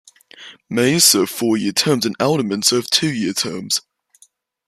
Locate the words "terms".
1.73-2.07, 3.33-3.81